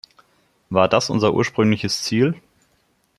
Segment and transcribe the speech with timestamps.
[0.71, 2.33] War das unser ursprüngliches Ziel?